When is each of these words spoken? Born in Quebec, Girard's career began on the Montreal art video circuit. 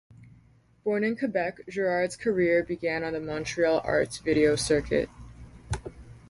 Born 0.83 1.03
in 1.03 1.15
Quebec, 1.15 1.59
Girard's 1.69 2.15
career 2.15 2.63
began 2.63 3.03
on 3.03 3.13
the 3.13 3.19
Montreal 3.19 3.81
art 3.83 4.19
video 4.23 4.55
circuit. 4.55 5.09